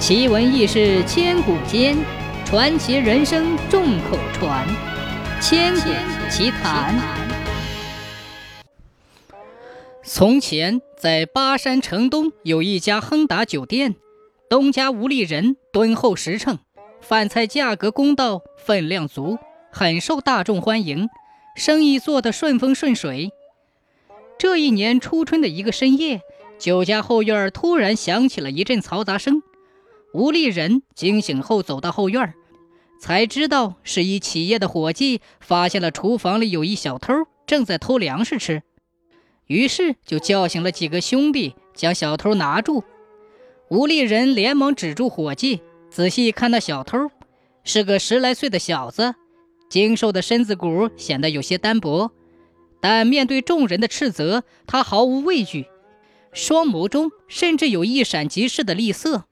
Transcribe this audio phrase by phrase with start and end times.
[0.00, 1.94] 奇闻异事千古间，
[2.46, 4.66] 传奇人生众口传。
[5.42, 5.90] 千古
[6.30, 6.98] 奇谈。
[10.02, 13.94] 从前，在巴山城东有一家亨达酒店，
[14.48, 16.58] 东家吴立人敦厚实诚，
[17.02, 19.38] 饭菜价格公道，分量足，
[19.70, 21.10] 很受大众欢迎，
[21.54, 23.32] 生意做得顺风顺水。
[24.38, 26.22] 这一年初春的一个深夜，
[26.58, 29.42] 酒家后院突然响起了一阵嘈杂声。
[30.12, 32.34] 吴立人惊醒后走到后院，
[33.00, 37.14] 才知道是一企业的伙计发现了厨房里有一小偷
[37.46, 38.62] 正在偷粮食吃，
[39.46, 42.82] 于是就叫醒了几个兄弟将小偷拿住。
[43.68, 45.60] 吴立人连忙止住伙计，
[45.90, 47.10] 仔细看那小偷，
[47.62, 49.14] 是个十来岁的小子，
[49.68, 52.10] 精瘦的身子骨显得有些单薄，
[52.80, 55.66] 但面对众人的斥责，他毫无畏惧，
[56.32, 59.26] 双眸中甚至有一闪即逝的厉色。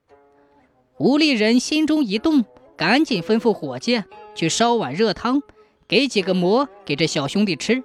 [0.98, 2.44] 吴立人心中一动，
[2.76, 4.02] 赶紧吩咐伙计
[4.34, 5.42] 去烧碗热汤，
[5.86, 7.84] 给几个馍给这小兄弟吃。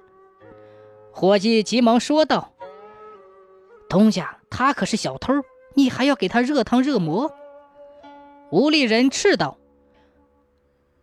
[1.12, 2.54] 伙计急忙说道
[3.88, 5.32] ：“东家，他可是小偷，
[5.76, 7.32] 你还要给他热汤热馍？”
[8.50, 9.58] 吴立人斥道：“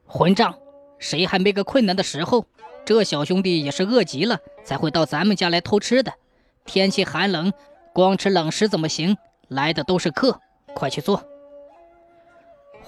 [0.05, 0.59] 混账！
[0.99, 2.45] 谁还没个困难的时候？
[2.85, 6.13] 这小兄弟也是饿极了，才会到咱们家来偷吃的。
[6.65, 7.53] 天气寒冷，
[7.93, 9.17] 光吃冷食怎么行？
[9.47, 10.41] 来的都是客，
[10.75, 11.23] 快去坐。”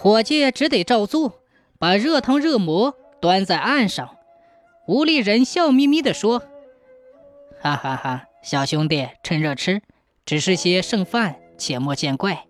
[0.03, 1.35] 伙计只得照做，
[1.79, 4.17] 把热汤热馍端在案上。
[4.89, 6.41] 吴立人笑眯眯地说
[7.63, 9.81] ：“哈哈哈，小兄弟趁热吃，
[10.27, 12.47] 只是些剩饭，切莫见怪。”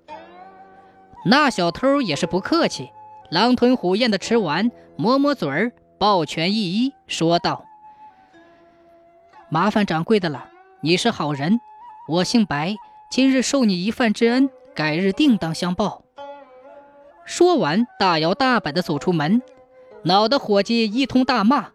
[1.27, 2.89] 那小偷也是不客气，
[3.31, 7.67] 狼吞虎咽的吃完，抹抹嘴儿，抱拳一揖，说道
[9.53, 10.49] ：“麻烦掌柜的了，
[10.81, 11.61] 你是好人，
[12.09, 12.77] 我姓白，
[13.11, 16.03] 今日受你一饭之恩，改日定当相报。”
[17.25, 19.43] 说完，大摇大摆地走出门，
[20.03, 21.71] 恼得伙计一通大骂。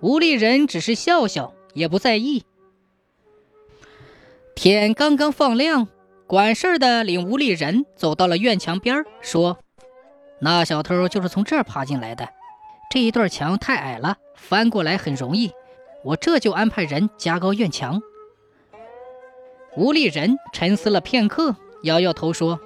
[0.00, 2.44] 吴立人只是笑笑，也不在意。
[4.54, 5.88] 天刚刚放亮，
[6.26, 9.58] 管事的领吴立人走到了院墙边，说
[10.40, 12.28] ：“那小偷就是从这儿爬进来的。
[12.90, 15.52] 这一段墙太矮了，翻过来很容易，
[16.04, 18.00] 我这就安排人加高院墙。”
[19.76, 22.60] 吴立人沉思了片刻，摇摇头说。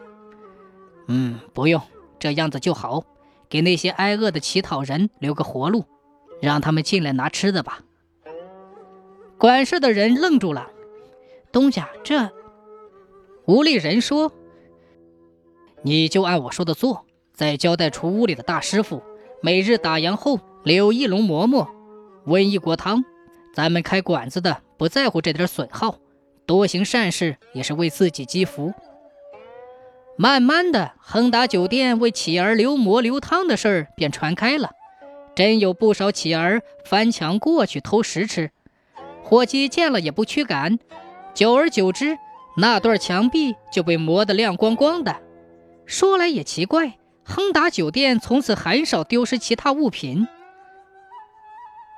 [1.08, 1.80] 嗯，不用
[2.18, 3.04] 这样子就好，
[3.48, 5.84] 给那些挨饿的乞讨人留个活路，
[6.40, 7.80] 让他们进来拿吃的吧。
[9.38, 10.70] 管事的人愣住了，
[11.52, 12.30] 东家这，
[13.44, 14.32] 吴立人说
[15.82, 19.02] ：“你就按我说的做，再交代厨屋里的大师傅，
[19.42, 21.68] 每日打烊后留一笼馍馍，
[22.24, 23.04] 温一锅汤。
[23.54, 25.98] 咱们开馆子的不在乎这点损耗，
[26.46, 28.72] 多行善事也是为自己积福。”
[30.18, 34.70] 慢慢的，亨达酒店为乞儿留馍留汤的事儿便传开了，
[35.34, 38.50] 真有不少乞儿翻墙过去偷食吃。
[39.22, 40.78] 伙计见了也不驱赶，
[41.34, 42.16] 久而久之，
[42.56, 45.16] 那段墙壁就被磨得亮光光的。
[45.84, 50.26] 说来也奇怪，亨达酒店从此很少丢失其他物品。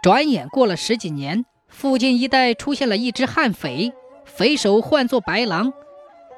[0.02, 3.92] 转眼过了十几年，附近一带出现了一只悍匪，
[4.24, 5.72] 匪首唤作白狼。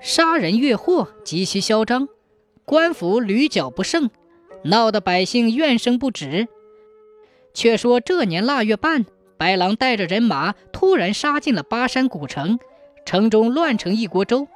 [0.00, 2.08] 杀人越货极其嚣张，
[2.64, 4.10] 官府屡剿不胜，
[4.64, 6.48] 闹得百姓怨声不止。
[7.52, 9.04] 却说这年腊月半，
[9.36, 12.58] 白狼带着人马突然杀进了巴山古城，
[13.04, 14.48] 城中乱成一锅粥。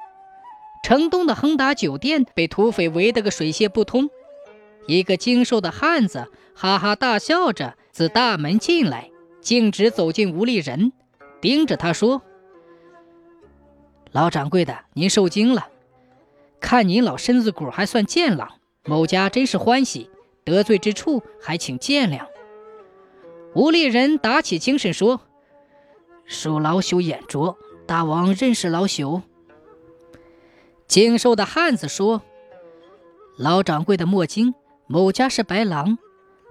[0.83, 4.09] 城东的亨达酒店被土匪围得个水泄不通。
[4.87, 9.09] 一个精瘦的汉子哈哈大笑着自大门进来，
[9.41, 10.91] 径直走进吴立人，
[11.39, 12.21] 盯着他说。
[14.15, 15.67] 老掌柜的，您受惊了。
[16.61, 18.47] 看您老身子骨还算健朗，
[18.85, 20.09] 某家真是欢喜。
[20.45, 22.25] 得罪之处还请见谅。
[23.55, 25.19] 吴立人打起精神说
[26.29, 29.21] ：“恕老朽眼拙，大王认识老朽。”
[30.87, 32.21] 精瘦的汉子说
[33.37, 34.53] ：“老掌柜的莫惊，
[34.87, 35.97] 某家是白狼，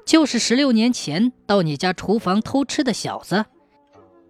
[0.04, 3.46] 就是十六年前到你家厨房偷吃的小子。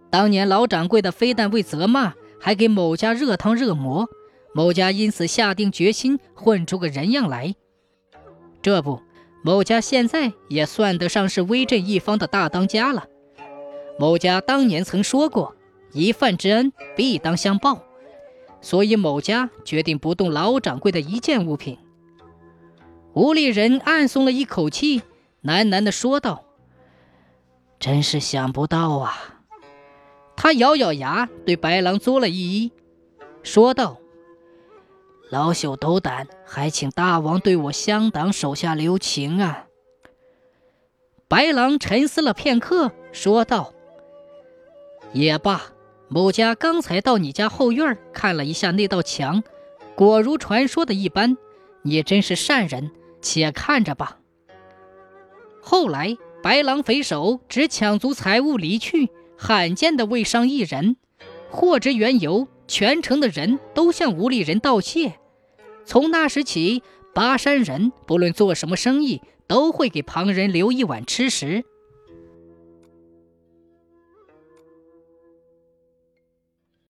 [0.08, 4.06] 当年老掌柜的非但未责骂。”还给某家热汤热馍，
[4.52, 7.54] 某家因此下定决心混出个人样来。
[8.60, 9.00] 这不，
[9.42, 13.06] 某家现在也算得上是威震一方的大当家了。
[13.98, 15.56] 某家当年曾说过，
[15.94, 17.80] 一饭之恩必当相报，
[18.60, 21.78] 所以某家决定不动老掌柜的一件物品。
[23.14, 25.00] 吴立人暗松了一口气，
[25.42, 26.44] 喃喃地说道
[27.80, 29.30] ：“真是想不到啊。”
[30.36, 32.72] 他咬咬牙，对白狼作了一揖，
[33.42, 33.98] 说道
[35.30, 39.66] ：“老朽斗胆，还请大王对我乡党手下留情啊！
[41.28, 43.72] 白狼沉思了片刻，说道
[45.12, 45.62] ：“也罢，
[46.08, 49.42] 某家刚才到你家后院看了一下那道墙，
[49.96, 51.36] 果如传说的一般。
[51.86, 52.90] 你真是善人，
[53.20, 54.18] 且看着吧。”
[55.60, 60.96] 后来，白狼匪首只抢足财物离去，罕见的未伤一人。
[61.50, 65.20] 获知缘由，全城的人都向吴立人道谢。
[65.84, 66.82] 从那时起，
[67.14, 71.64] 巴山人不论做什么生意，都会给旁人留一碗吃食。